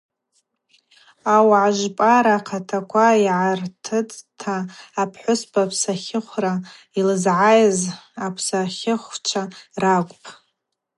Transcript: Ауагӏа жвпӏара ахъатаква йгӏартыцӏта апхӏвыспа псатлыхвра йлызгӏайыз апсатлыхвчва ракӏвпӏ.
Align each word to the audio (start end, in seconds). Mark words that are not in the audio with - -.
Ауагӏа 1.35 1.75
жвпӏара 1.77 2.33
ахъатаква 2.39 3.05
йгӏартыцӏта 3.25 4.55
апхӏвыспа 5.01 5.63
псатлыхвра 5.69 6.53
йлызгӏайыз 6.97 7.79
апсатлыхвчва 8.25 9.43
ракӏвпӏ. 9.81 10.29